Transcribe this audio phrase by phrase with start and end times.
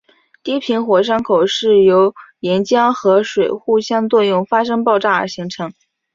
[0.41, 3.49] 低平火山口是由岩浆和水
[3.83, 5.71] 相互作用发生爆炸而形成。